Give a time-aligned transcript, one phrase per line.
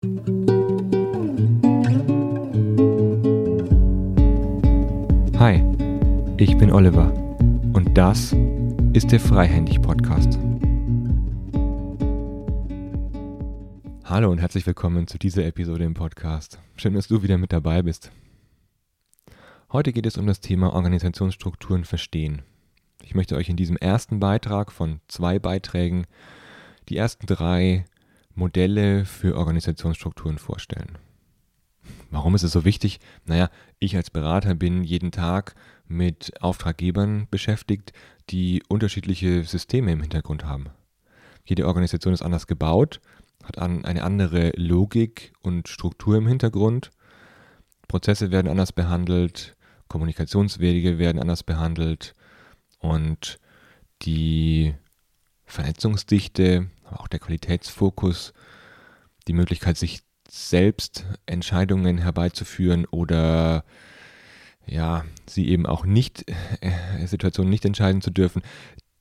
[0.00, 0.06] Hi,
[6.36, 7.12] ich bin Oliver
[7.72, 8.32] und das
[8.92, 10.38] ist der Freihändig Podcast.
[14.04, 16.60] Hallo und herzlich willkommen zu dieser Episode im Podcast.
[16.76, 18.12] Schön, dass du wieder mit dabei bist.
[19.72, 22.42] Heute geht es um das Thema Organisationsstrukturen verstehen.
[23.02, 26.06] Ich möchte euch in diesem ersten Beitrag von zwei Beiträgen
[26.88, 27.84] die ersten drei
[28.38, 30.96] Modelle für Organisationsstrukturen vorstellen.
[32.10, 33.00] Warum ist es so wichtig?
[33.24, 35.54] Naja, ich als Berater bin jeden Tag
[35.88, 37.92] mit Auftraggebern beschäftigt,
[38.30, 40.66] die unterschiedliche Systeme im Hintergrund haben.
[41.44, 43.00] Jede Organisation ist anders gebaut,
[43.42, 46.90] hat eine andere Logik und Struktur im Hintergrund.
[47.88, 49.56] Prozesse werden anders behandelt,
[49.88, 52.14] Kommunikationswege werden anders behandelt
[52.78, 53.38] und
[54.02, 54.74] die
[55.46, 58.32] Vernetzungsdichte, aber auch der Qualitätsfokus,
[59.26, 63.64] die Möglichkeit, sich selbst Entscheidungen herbeizuführen oder
[64.66, 68.42] ja, sie eben auch nicht, äh, Situationen nicht entscheiden zu dürfen,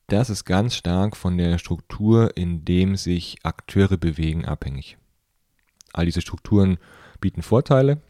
[0.08, 4.98] das ist ganz stark von der Struktur, in dem sich Akteure bewegen, abhängig.
[5.92, 6.78] All diese Strukturen
[7.20, 8.02] bieten Vorteile,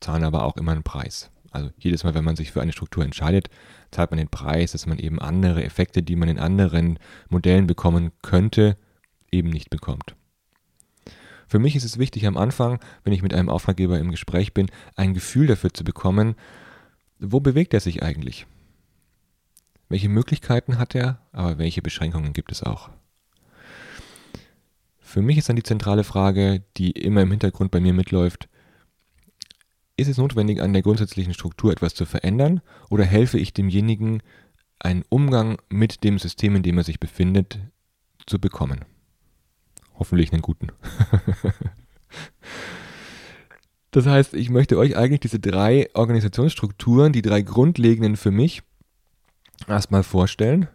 [0.00, 1.30] zahlen aber auch immer einen Preis.
[1.52, 3.48] Also jedes Mal, wenn man sich für eine Struktur entscheidet,
[3.92, 6.98] zahlt man den Preis, dass man eben andere Effekte, die man in anderen
[7.28, 8.76] Modellen bekommen könnte,
[9.30, 10.14] eben nicht bekommt.
[11.48, 14.66] Für mich ist es wichtig am Anfang, wenn ich mit einem Auftraggeber im Gespräch bin,
[14.96, 16.34] ein Gefühl dafür zu bekommen,
[17.18, 18.46] wo bewegt er sich eigentlich?
[19.88, 22.90] Welche Möglichkeiten hat er, aber welche Beschränkungen gibt es auch?
[24.98, 28.48] Für mich ist dann die zentrale Frage, die immer im Hintergrund bei mir mitläuft,
[29.96, 32.60] ist es notwendig, an der grundsätzlichen Struktur etwas zu verändern
[32.90, 34.22] oder helfe ich demjenigen,
[34.78, 37.60] einen Umgang mit dem System, in dem er sich befindet,
[38.26, 38.84] zu bekommen?
[39.98, 40.68] Hoffentlich einen guten.
[43.90, 48.62] das heißt, ich möchte euch eigentlich diese drei Organisationsstrukturen, die drei grundlegenden für mich,
[49.66, 50.68] erstmal vorstellen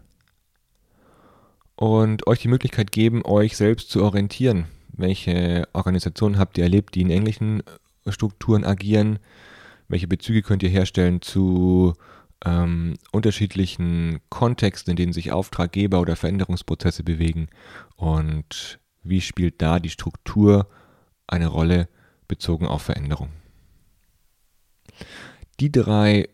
[1.76, 4.66] und euch die Möglichkeit geben, euch selbst zu orientieren.
[4.94, 7.64] Welche Organisationen habt ihr erlebt, die in ähnlichen
[8.08, 9.20] Strukturen agieren?
[9.88, 11.94] Welche Bezüge könnt ihr herstellen zu
[12.46, 17.48] ähm, unterschiedlichen Kontexten, in denen sich Auftraggeber oder Veränderungsprozesse bewegen?
[17.96, 20.68] Und wie spielt da die Struktur
[21.28, 21.88] eine Rolle
[22.28, 23.30] bezogen auf Veränderung?
[25.60, 26.30] Die drei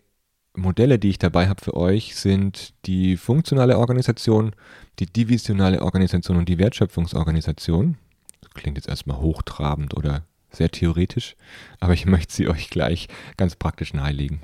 [0.55, 4.55] Modelle, die ich dabei habe für euch, sind die funktionale Organisation,
[4.99, 7.97] die divisionale Organisation und die Wertschöpfungsorganisation.
[8.41, 11.35] Das klingt jetzt erstmal hochtrabend oder sehr theoretisch,
[11.79, 13.07] aber ich möchte sie euch gleich
[13.37, 14.41] ganz praktisch nahelegen.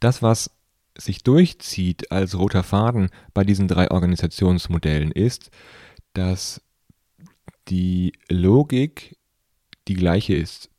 [0.00, 0.50] Das, was
[0.96, 5.50] sich durchzieht als roter Faden bei diesen drei Organisationsmodellen ist,
[6.14, 6.60] dass
[7.68, 9.16] die Logik
[9.88, 10.70] die gleiche ist.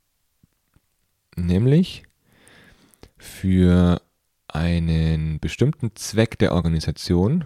[1.36, 2.03] Nämlich
[3.18, 4.02] für
[4.47, 7.46] einen bestimmten Zweck der Organisation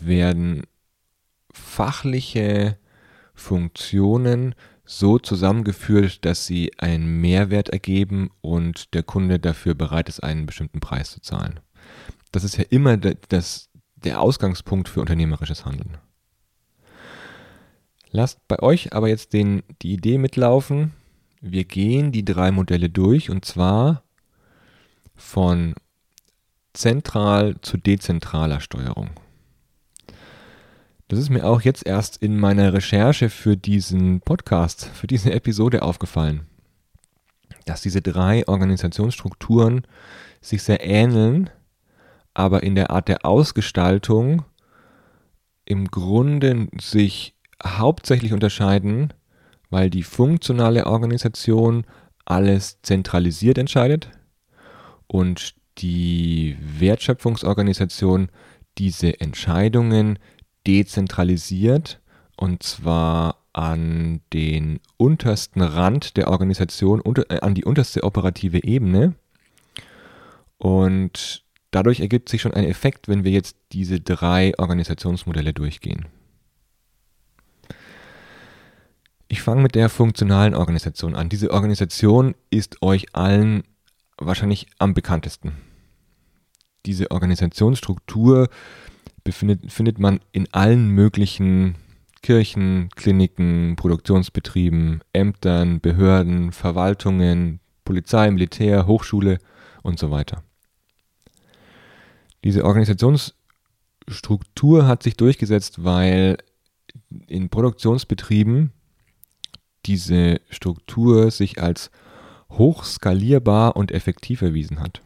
[0.00, 0.62] werden
[1.52, 2.78] fachliche
[3.34, 10.46] Funktionen so zusammengeführt, dass sie einen Mehrwert ergeben und der Kunde dafür bereit ist, einen
[10.46, 11.60] bestimmten Preis zu zahlen.
[12.32, 15.98] Das ist ja immer das, der Ausgangspunkt für unternehmerisches Handeln.
[18.10, 20.92] Lasst bei euch aber jetzt den, die Idee mitlaufen.
[21.40, 24.02] Wir gehen die drei Modelle durch und zwar
[25.14, 25.74] von
[26.72, 29.10] zentral zu dezentraler Steuerung.
[31.08, 35.82] Das ist mir auch jetzt erst in meiner Recherche für diesen Podcast, für diese Episode
[35.82, 36.46] aufgefallen,
[37.64, 39.86] dass diese drei Organisationsstrukturen
[40.40, 41.50] sich sehr ähneln,
[42.34, 44.44] aber in der Art der Ausgestaltung
[45.64, 49.12] im Grunde sich hauptsächlich unterscheiden,
[49.70, 51.84] weil die funktionale Organisation
[52.24, 54.10] alles zentralisiert entscheidet
[55.06, 58.28] und die Wertschöpfungsorganisation
[58.78, 60.18] diese Entscheidungen
[60.66, 62.00] dezentralisiert
[62.36, 69.14] und zwar an den untersten Rand der Organisation, unter, äh, an die unterste operative Ebene.
[70.58, 76.06] Und dadurch ergibt sich schon ein Effekt, wenn wir jetzt diese drei Organisationsmodelle durchgehen.
[79.28, 81.28] Ich fange mit der funktionalen Organisation an.
[81.28, 83.64] Diese Organisation ist euch allen
[84.16, 85.52] wahrscheinlich am bekanntesten.
[86.86, 88.48] Diese Organisationsstruktur
[89.24, 91.74] befindet, findet man in allen möglichen
[92.22, 99.40] Kirchen, Kliniken, Produktionsbetrieben, Ämtern, Behörden, Verwaltungen, Polizei, Militär, Hochschule
[99.82, 100.42] und so weiter.
[102.44, 106.38] Diese Organisationsstruktur hat sich durchgesetzt, weil
[107.26, 108.72] in Produktionsbetrieben
[109.86, 111.90] diese Struktur sich als
[112.50, 115.02] hochskalierbar und effektiv erwiesen hat.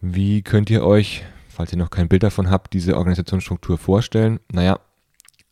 [0.00, 4.40] Wie könnt ihr euch, falls ihr noch kein Bild davon habt, diese Organisationsstruktur vorstellen?
[4.52, 4.78] Naja,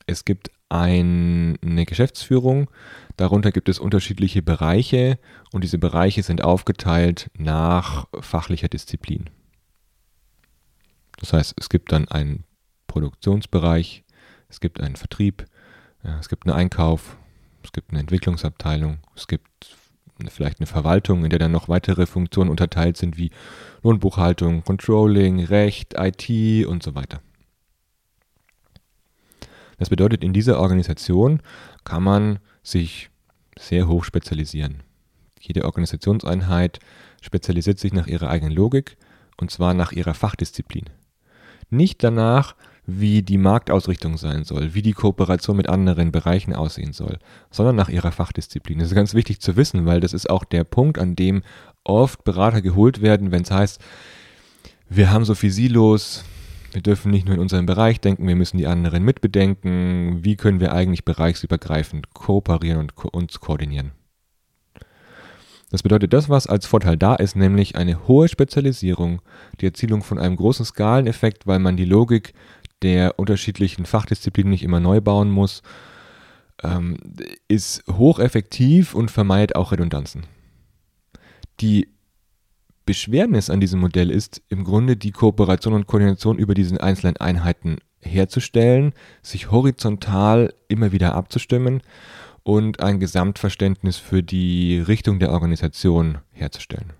[0.06, 2.70] es gibt ein, eine Geschäftsführung,
[3.16, 5.18] darunter gibt es unterschiedliche Bereiche
[5.52, 9.30] und diese Bereiche sind aufgeteilt nach fachlicher Disziplin.
[11.18, 12.44] Das heißt, es gibt dann einen
[12.88, 14.04] Produktionsbereich,
[14.48, 15.44] es gibt einen Vertrieb,
[16.02, 17.16] es gibt einen Einkauf,
[17.62, 19.76] es gibt eine Entwicklungsabteilung, es gibt
[20.28, 23.30] vielleicht eine Verwaltung, in der dann noch weitere Funktionen unterteilt sind wie
[23.82, 27.20] Lohnbuchhaltung, Controlling, Recht, IT und so weiter.
[29.78, 31.40] Das bedeutet, in dieser Organisation
[31.82, 33.10] kann man sich
[33.58, 34.82] sehr hoch spezialisieren.
[35.40, 36.78] Jede Organisationseinheit
[37.20, 38.96] spezialisiert sich nach ihrer eigenen Logik
[39.38, 40.84] und zwar nach ihrer Fachdisziplin.
[41.68, 47.18] Nicht danach, wie die Marktausrichtung sein soll, wie die Kooperation mit anderen Bereichen aussehen soll,
[47.50, 48.78] sondern nach ihrer Fachdisziplin.
[48.78, 51.42] Das ist ganz wichtig zu wissen, weil das ist auch der Punkt, an dem
[51.84, 53.80] oft Berater geholt werden, wenn es heißt,
[54.88, 56.24] wir haben so viel Silos,
[56.72, 60.24] wir dürfen nicht nur in unserem Bereich denken, wir müssen die anderen mitbedenken.
[60.24, 63.92] Wie können wir eigentlich bereichsübergreifend kooperieren und ko uns koordinieren?
[65.70, 69.22] Das bedeutet, das, was als Vorteil da ist, nämlich eine hohe Spezialisierung,
[69.60, 72.34] die Erzielung von einem großen Skaleneffekt, weil man die Logik
[72.82, 75.62] der unterschiedlichen Fachdisziplinen nicht immer neu bauen muss,
[76.62, 76.96] ähm,
[77.48, 80.24] ist hocheffektiv und vermeidet auch Redundanzen.
[81.60, 81.88] Die
[82.84, 87.78] Beschwernis an diesem Modell ist im Grunde die Kooperation und Koordination über diese einzelnen Einheiten
[88.00, 88.92] herzustellen,
[89.22, 91.82] sich horizontal immer wieder abzustimmen
[92.42, 96.92] und ein Gesamtverständnis für die Richtung der Organisation herzustellen.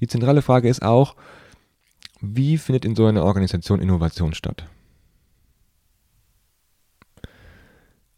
[0.00, 1.16] Die zentrale Frage ist auch,
[2.32, 4.66] wie findet in so einer Organisation Innovation statt?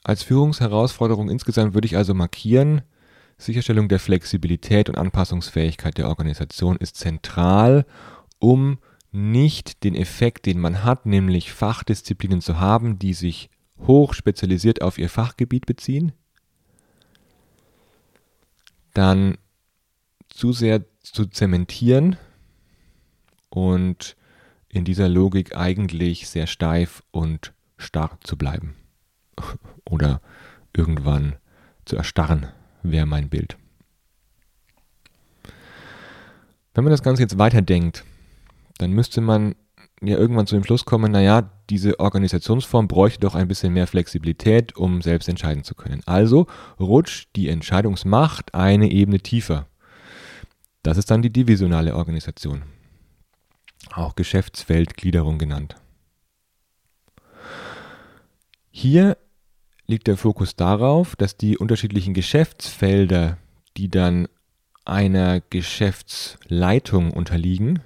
[0.05, 2.83] Als Führungsherausforderung insgesamt würde ich also markieren,
[3.39, 7.85] Sicherstellung der Flexibilität und Anpassungsfähigkeit der Organisation ist zentral,
[8.39, 8.79] um
[9.11, 13.51] nicht den Effekt, den man hat, nämlich Fachdisziplinen zu haben, die sich
[13.87, 16.13] hoch spezialisiert auf ihr Fachgebiet beziehen,
[18.95, 19.37] dann
[20.29, 22.17] zu sehr zu zementieren
[23.57, 24.17] und
[24.69, 28.75] in dieser Logik eigentlich sehr steif und starr zu bleiben
[29.89, 30.21] oder
[30.77, 31.37] irgendwann
[31.87, 32.49] zu erstarren
[32.83, 33.57] wäre mein Bild.
[36.75, 38.05] Wenn man das Ganze jetzt weiterdenkt,
[38.77, 39.55] dann müsste man
[40.03, 44.77] ja irgendwann zu dem Schluss kommen, naja, diese Organisationsform bräuchte doch ein bisschen mehr Flexibilität,
[44.77, 46.03] um selbst entscheiden zu können.
[46.05, 46.47] Also
[46.79, 49.67] rutscht die Entscheidungsmacht eine Ebene tiefer.
[50.83, 52.63] Das ist dann die divisionale Organisation,
[53.93, 55.77] auch Geschäftsfeldgliederung genannt.
[58.71, 59.17] Hier
[59.87, 63.39] liegt der Fokus darauf, dass die unterschiedlichen Geschäftsfelder,
[63.77, 64.29] die dann
[64.85, 67.81] einer Geschäftsleitung unterliegen,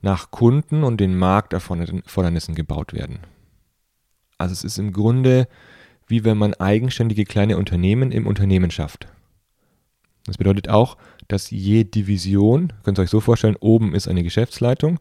[0.00, 3.20] nach Kunden und den Markterfordernissen gebaut werden.
[4.36, 5.48] Also es ist im Grunde
[6.08, 9.06] wie wenn man eigenständige kleine Unternehmen im Unternehmen schafft.
[10.24, 10.96] Das bedeutet auch,
[11.28, 14.98] dass je Division, könnt ihr euch so vorstellen, oben ist eine Geschäftsleitung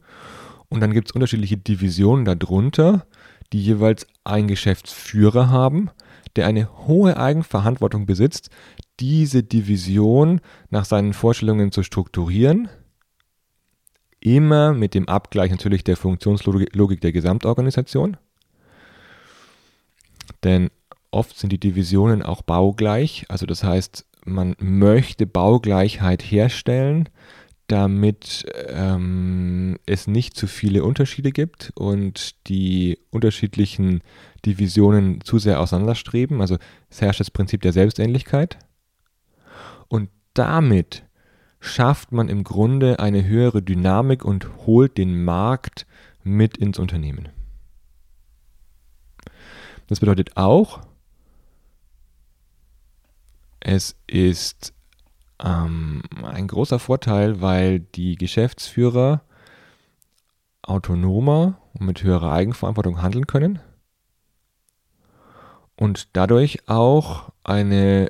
[0.69, 3.05] und dann gibt es unterschiedliche Divisionen darunter,
[3.53, 5.89] die jeweils einen Geschäftsführer haben,
[6.35, 8.49] der eine hohe Eigenverantwortung besitzt,
[8.99, 12.69] diese Division nach seinen Vorstellungen zu strukturieren,
[14.19, 18.17] immer mit dem Abgleich natürlich der Funktionslogik der Gesamtorganisation.
[20.43, 20.69] Denn
[21.11, 27.09] oft sind die Divisionen auch baugleich, also das heißt, man möchte Baugleichheit herstellen,
[27.67, 34.01] damit ähm, es nicht zu viele Unterschiede gibt und die unterschiedlichen
[34.45, 36.39] Divisionen zu sehr auseinanderstreben.
[36.39, 36.57] Also
[36.89, 38.57] es herrscht das Prinzip der Selbstähnlichkeit.
[39.89, 41.03] Und damit
[41.59, 45.85] schafft man im Grunde eine höhere Dynamik und holt den Markt
[46.23, 47.29] mit ins Unternehmen.
[49.87, 50.81] Das bedeutet auch,
[53.67, 54.73] es ist
[55.43, 59.23] ähm, ein großer Vorteil, weil die Geschäftsführer
[60.61, 63.59] autonomer und mit höherer Eigenverantwortung handeln können
[65.75, 68.09] und dadurch auch eine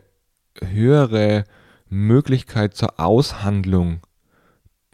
[0.61, 1.43] höhere
[1.89, 4.01] Möglichkeit zur Aushandlung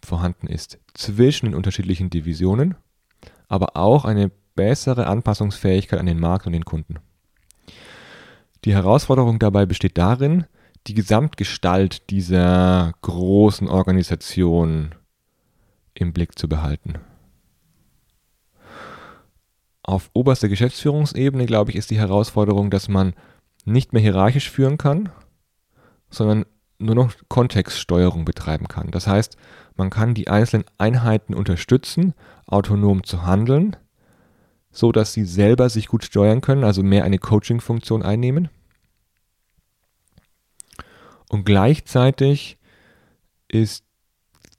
[0.02, 2.76] vorhanden ist zwischen den unterschiedlichen Divisionen,
[3.50, 7.00] aber auch eine bessere Anpassungsfähigkeit an den Markt und den Kunden.
[8.66, 10.46] Die Herausforderung dabei besteht darin,
[10.88, 14.96] die Gesamtgestalt dieser großen Organisation
[15.94, 16.96] im Blick zu behalten.
[19.84, 23.14] auf oberster Geschäftsführungsebene, glaube ich, ist die Herausforderung, dass man
[23.66, 25.10] nicht mehr hierarchisch führen kann,
[26.10, 26.46] sondern
[26.80, 28.92] nur noch Kontextsteuerung betreiben kann.
[28.92, 29.38] Das heißt,
[29.76, 32.14] man kann die einzelnen Einheiten unterstützen,
[32.48, 33.76] autonom zu handeln,
[34.74, 38.50] so dass sie selber sich gut steuern können, also mehr eine Coaching-Funktion einnehmen.
[41.30, 42.58] Und gleichzeitig
[43.48, 43.86] ist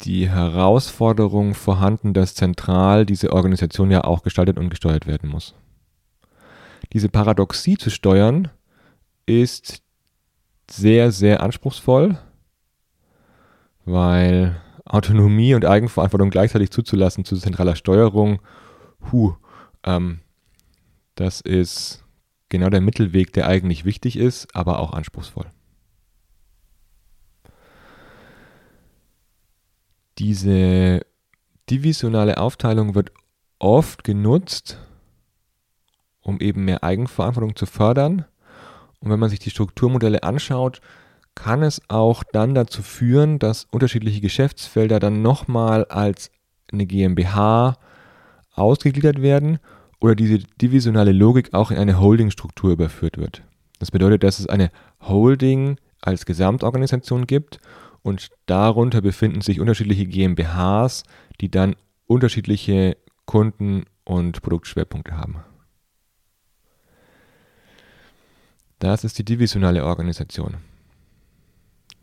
[0.03, 5.55] die Herausforderung vorhanden, dass zentral diese Organisation ja auch gestaltet und gesteuert werden muss.
[6.93, 8.51] Diese Paradoxie zu steuern
[9.27, 9.83] ist
[10.71, 12.19] sehr, sehr anspruchsvoll,
[13.85, 18.41] weil Autonomie und Eigenverantwortung gleichzeitig zuzulassen zu zentraler Steuerung,
[19.11, 19.35] hu,
[19.85, 20.21] ähm,
[21.15, 22.05] das ist
[22.49, 25.47] genau der Mittelweg, der eigentlich wichtig ist, aber auch anspruchsvoll.
[30.19, 31.05] Diese
[31.69, 33.13] divisionale Aufteilung wird
[33.59, 34.79] oft genutzt,
[36.21, 38.25] um eben mehr Eigenverantwortung zu fördern.
[39.01, 40.81] Und wenn man sich die Strukturmodelle anschaut,
[41.35, 46.31] kann es auch dann dazu führen, dass unterschiedliche Geschäftsfelder dann nochmal als
[46.73, 47.77] eine GmbH
[48.55, 49.59] ausgegliedert werden
[50.01, 53.43] oder diese divisionale Logik auch in eine Holdingstruktur überführt wird.
[53.79, 54.71] Das bedeutet, dass es eine
[55.01, 57.59] Holding als Gesamtorganisation gibt
[58.03, 61.05] und darunter befinden sich unterschiedliche GmbHs,
[61.41, 61.75] die dann
[62.07, 65.43] unterschiedliche Kunden- und Produktschwerpunkte haben.
[68.79, 70.57] Das ist die divisionale Organisation.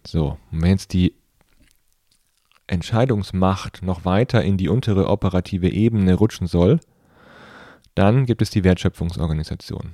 [0.05, 1.13] So, und wenn jetzt die
[2.72, 6.80] Entscheidungsmacht noch weiter in die untere operative Ebene rutschen soll,
[7.96, 9.92] dann gibt es die Wertschöpfungsorganisation.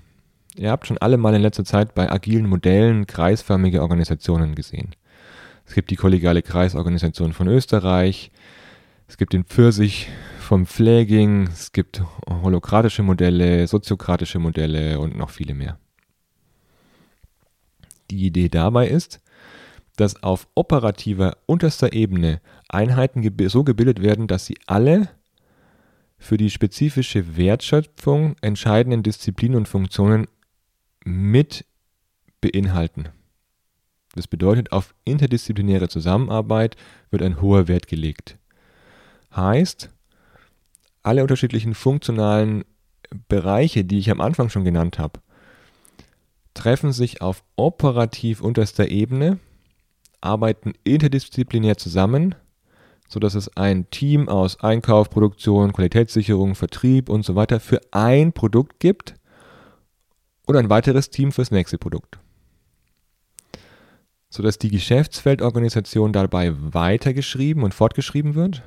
[0.56, 4.96] Ihr habt schon alle mal in letzter Zeit bei agilen Modellen kreisförmige Organisationen gesehen.
[5.66, 8.32] Es gibt die kollegiale Kreisorganisation von Österreich,
[9.08, 15.54] es gibt den Pfirsich vom Flagging, es gibt holokratische Modelle, soziokratische Modelle und noch viele
[15.54, 15.80] mehr.
[18.12, 19.22] Die Idee dabei ist,
[19.98, 25.10] dass auf operativer unterster Ebene Einheiten so gebildet werden, dass sie alle
[26.18, 30.28] für die spezifische Wertschöpfung entscheidenden Disziplinen und Funktionen
[31.06, 31.66] mit
[32.42, 33.10] beinhalten.
[34.16, 36.76] Das bedeutet, auf interdisziplinäre Zusammenarbeit
[37.12, 38.38] wird ein hoher Wert gelegt.
[39.36, 39.90] Heißt,
[41.04, 42.66] alle unterschiedlichen funktionalen
[43.30, 45.20] Bereiche, die ich am Anfang schon genannt habe,
[46.54, 49.40] treffen sich auf operativ unterster Ebene
[50.22, 52.36] arbeiten interdisziplinär zusammen,
[53.08, 58.80] sodass es ein Team aus Einkauf, Produktion, Qualitätssicherung, Vertrieb und so weiter für ein Produkt
[58.80, 59.16] gibt
[60.46, 62.20] und ein weiteres Team fürs nächste Produkt.
[64.30, 68.64] Sodass die Geschäftsfeldorganisation dabei weitergeschrieben und fortgeschrieben wird,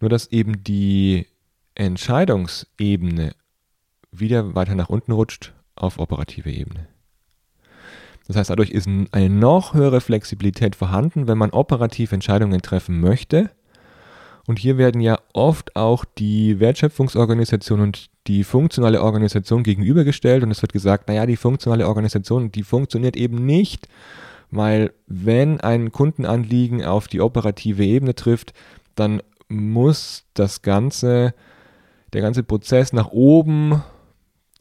[0.00, 1.26] nur dass eben die
[1.74, 3.34] Entscheidungsebene
[4.10, 6.91] wieder weiter nach unten rutscht auf operative Ebene.
[8.28, 13.50] Das heißt, dadurch ist eine noch höhere Flexibilität vorhanden, wenn man operativ Entscheidungen treffen möchte.
[14.46, 20.62] Und hier werden ja oft auch die Wertschöpfungsorganisation und die funktionale Organisation gegenübergestellt und es
[20.62, 23.88] wird gesagt, naja, die funktionale Organisation, die funktioniert eben nicht,
[24.50, 28.52] weil wenn ein Kundenanliegen auf die operative Ebene trifft,
[28.94, 31.34] dann muss das ganze,
[32.12, 33.82] der ganze Prozess nach oben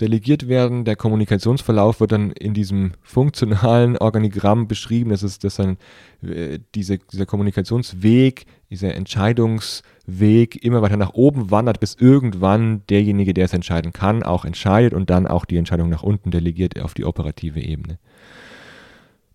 [0.02, 0.84] delegiert werden.
[0.84, 5.12] Der Kommunikationsverlauf wird dann in diesem funktionalen Organigramm beschrieben.
[5.12, 5.78] Das ist, dass dann
[6.24, 13.46] äh, diese, dieser Kommunikationsweg, dieser Entscheidungsweg immer weiter nach oben wandert, bis irgendwann derjenige, der
[13.46, 17.06] es entscheiden kann, auch entscheidet und dann auch die Entscheidung nach unten delegiert auf die
[17.06, 18.00] operative Ebene.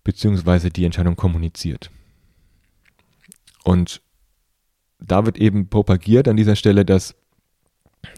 [0.03, 1.89] Beziehungsweise die Entscheidung kommuniziert.
[3.63, 4.01] Und
[4.99, 7.15] da wird eben propagiert an dieser Stelle, dass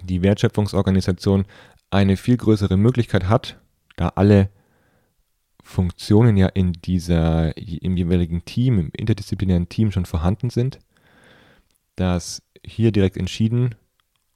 [0.04, 1.46] die Wertschöpfungsorganisation
[1.92, 3.60] eine viel größere Möglichkeit hat,
[3.98, 4.50] da alle
[5.64, 10.80] Funktionen ja in dieser, im jeweiligen Team, im interdisziplinären Team schon vorhanden sind,
[11.96, 13.76] dass hier direkt entschieden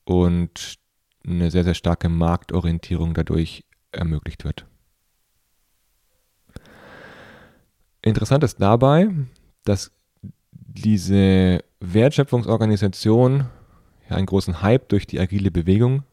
[0.03, 0.77] und
[1.25, 4.65] eine sehr, sehr starke Marktorientierung dadurch ermöglicht wird.
[8.01, 9.09] Interessant ist dabei,
[9.63, 9.91] dass
[10.51, 13.45] diese Wertschöpfungsorganisation
[14.09, 16.03] einen großen Hype durch die agile Bewegung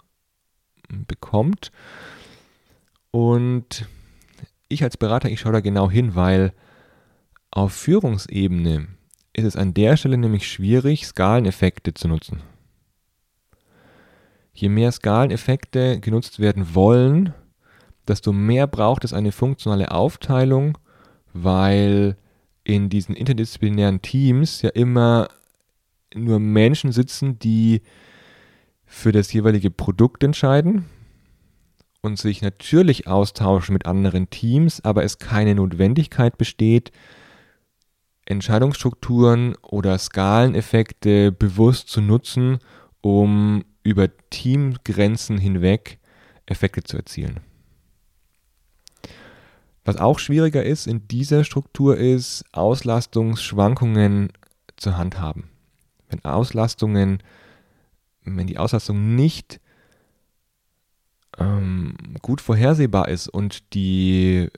[1.09, 1.73] bekommt.
[3.11, 3.87] Und
[4.69, 6.53] ich als Berater, ich schaue da genau hin, weil
[7.51, 8.87] auf Führungsebene
[9.33, 12.43] ist es an der Stelle nämlich schwierig, Skaleneffekte zu nutzen.
[14.53, 17.35] Je mehr Skaleneffekte genutzt werden wollen,
[18.07, 20.79] desto mehr braucht es eine funktionale Aufteilung,
[21.33, 22.17] weil
[22.65, 25.29] in diesen interdisziplinären Teams ja immer
[26.15, 27.83] nur Menschen sitzen, die
[28.91, 30.85] für das jeweilige Produkt entscheiden
[32.03, 36.91] und sich natürlich austauschen mit anderen Teams, aber es keine Notwendigkeit besteht,
[38.27, 42.59] Entscheidungsstrukturen oder Skaleneffekte bewusst zu nutzen,
[43.01, 45.99] um über Teamgrenzen hinweg
[46.47, 47.41] Effekte zu erzielen.
[49.85, 54.33] Was auch schwieriger ist in dieser Struktur ist, Auslastungsschwankungen
[54.77, 55.45] zu handhaben.
[56.09, 57.23] Wenn Auslastungen,
[58.25, 59.61] wenn die Auslastung nicht
[61.39, 64.49] ähm, gut vorhersehbar ist und die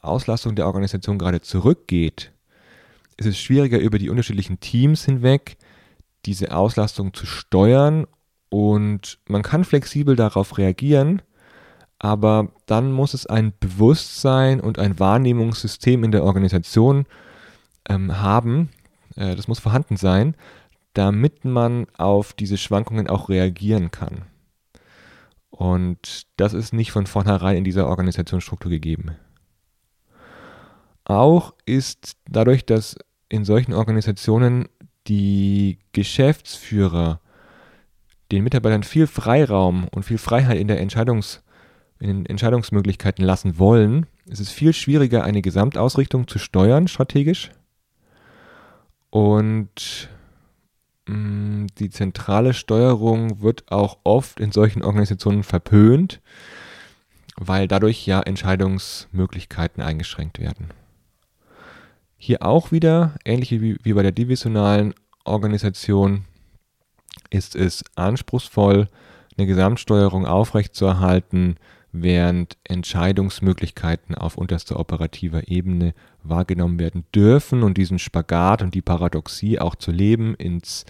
[0.00, 2.32] Auslastung der Organisation gerade zurückgeht,
[3.16, 5.56] ist es schwieriger über die unterschiedlichen Teams hinweg
[6.26, 8.06] diese Auslastung zu steuern
[8.48, 11.22] und man kann flexibel darauf reagieren,
[11.98, 17.06] aber dann muss es ein Bewusstsein und ein Wahrnehmungssystem in der Organisation
[17.88, 18.70] ähm, haben,
[19.16, 20.34] äh, das muss vorhanden sein,
[20.94, 24.22] damit man auf diese Schwankungen auch reagieren kann.
[25.50, 29.16] Und das ist nicht von vornherein in dieser Organisationsstruktur gegeben.
[31.04, 32.96] Auch ist dadurch, dass
[33.28, 34.68] in solchen Organisationen
[35.06, 37.20] die Geschäftsführer
[38.30, 41.42] den Mitarbeitern viel Freiraum und viel Freiheit in, der Entscheidungs,
[41.98, 47.50] in den Entscheidungsmöglichkeiten lassen wollen, ist es viel schwieriger, eine Gesamtausrichtung zu steuern strategisch.
[49.10, 50.08] Und
[51.78, 56.20] die zentrale Steuerung wird auch oft in solchen Organisationen verpönt,
[57.36, 60.68] weil dadurch ja Entscheidungsmöglichkeiten eingeschränkt werden.
[62.16, 66.24] Hier auch wieder, ähnlich wie, wie bei der divisionalen Organisation,
[67.30, 68.88] ist es anspruchsvoll,
[69.36, 71.56] eine Gesamtsteuerung aufrechtzuerhalten,
[71.92, 79.58] während Entscheidungsmöglichkeiten auf unterster operativer Ebene wahrgenommen werden dürfen und diesen Spagat und die Paradoxie
[79.58, 80.86] auch zu leben, ins,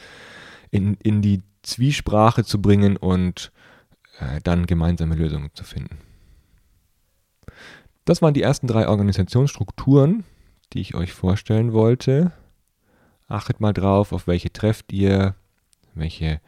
[0.71, 3.52] in, in die Zwiesprache zu bringen und
[4.21, 5.99] äh, dann gemeinsame Lösungen zu finden.
[8.04, 10.24] Das waren die ersten drei Organisationsstrukturen,
[10.72, 12.33] die ich euch vorstellen wollte.
[13.29, 15.35] Achtet mal drauf, auf welche trefft ihr,
[15.94, 16.40] welche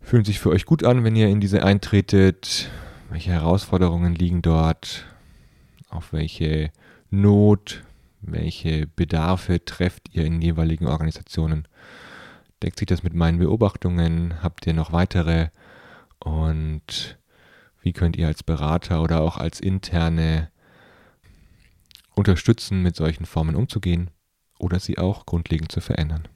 [0.00, 2.70] fühlen sich für euch gut an, wenn ihr in diese eintretet,
[3.10, 5.04] welche Herausforderungen liegen dort,
[5.88, 6.70] auf welche
[7.10, 7.84] Not,
[8.20, 11.68] welche Bedarfe trefft ihr in jeweiligen Organisationen.
[12.62, 14.42] Deckt sich das mit meinen Beobachtungen?
[14.42, 15.48] Habt ihr noch weitere?
[16.18, 17.18] Und
[17.82, 20.50] wie könnt ihr als Berater oder auch als interne
[22.14, 24.10] unterstützen, mit solchen Formen umzugehen
[24.58, 26.28] oder sie auch grundlegend zu verändern.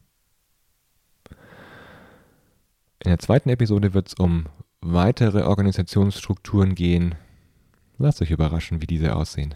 [3.01, 4.47] In der zweiten Episode wird es um
[4.81, 7.14] weitere Organisationsstrukturen gehen.
[7.99, 9.55] Lasst euch überraschen, wie diese aussehen.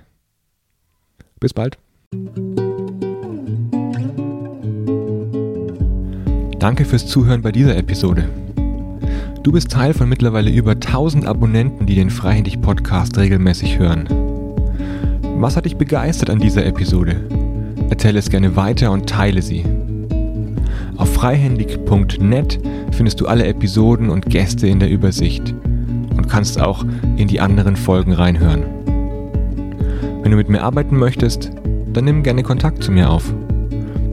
[1.38, 1.78] Bis bald.
[6.58, 8.28] Danke fürs Zuhören bei dieser Episode.
[9.42, 14.06] Du bist Teil von mittlerweile über 1000 Abonnenten, die den Freihändig Podcast regelmäßig hören.
[15.38, 17.20] Was hat dich begeistert an dieser Episode?
[17.90, 19.64] Erzähle es gerne weiter und teile sie.
[20.96, 22.58] Auf freihändig.net
[22.92, 25.54] findest du alle Episoden und Gäste in der Übersicht
[26.16, 26.84] und kannst auch
[27.16, 28.64] in die anderen Folgen reinhören.
[30.22, 31.50] Wenn du mit mir arbeiten möchtest,
[31.92, 33.34] dann nimm gerne Kontakt zu mir auf.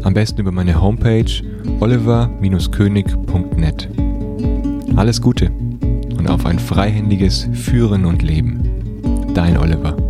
[0.04, 1.32] Am besten über meine Homepage
[1.80, 3.90] oliver-könig.net.
[4.96, 5.52] Alles Gute
[6.18, 8.62] und auf ein freihändiges Führen und Leben.
[9.34, 10.09] Dein Oliver.